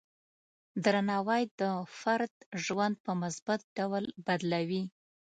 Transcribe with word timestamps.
درناوی 0.83 1.43
د 1.59 1.61
فرد 1.99 2.33
ژوند 2.65 2.95
په 3.05 3.11
مثبت 3.23 3.59
ډول 3.77 4.03
بدلوي. 4.25 4.83